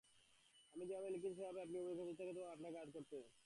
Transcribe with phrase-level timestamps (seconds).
[0.73, 3.17] আমি যেভাবে লিখেছি সেভাবে আপনি অভিনয় করছেন ইচ্ছাকৃতভাবে আপনাকে আঘাত করতে।